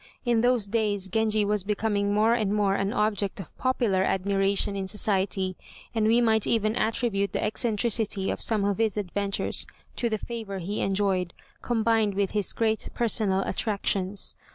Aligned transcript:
In 0.25 0.41
those 0.41 0.67
days 0.67 1.07
Genji 1.07 1.45
was 1.45 1.63
becoming 1.63 2.11
more 2.11 2.33
and 2.33 2.51
more 2.51 2.73
an 2.73 2.91
object 2.91 3.39
of 3.39 3.55
popular 3.59 4.01
admiration 4.03 4.75
in 4.75 4.87
society, 4.87 5.55
and 5.93 6.07
we 6.07 6.19
might 6.19 6.47
even 6.47 6.75
attribute 6.75 7.33
the 7.33 7.43
eccentricity 7.43 8.31
of 8.31 8.41
some 8.41 8.65
of 8.65 8.79
his 8.79 8.97
adventures 8.97 9.67
to 9.97 10.09
the 10.09 10.17
favor 10.17 10.57
he 10.57 10.81
enjoyed, 10.81 11.35
combined 11.61 12.15
with 12.15 12.31
his 12.31 12.51
great 12.51 12.89
personal 12.95 13.41
attractions. 13.41 14.33